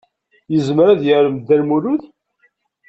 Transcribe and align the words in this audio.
Yezmer 0.51 0.87
ad 0.89 1.01
yarem 1.07 1.35
Dda 1.37 1.55
Lmulud? 1.61 2.01